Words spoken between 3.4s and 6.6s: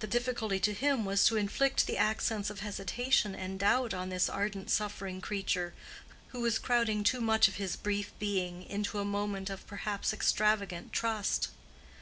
doubt on this ardent suffering creature, who was